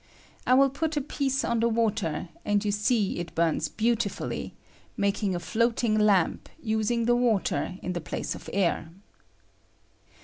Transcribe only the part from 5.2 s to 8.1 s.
a floating lamp, using the water in the I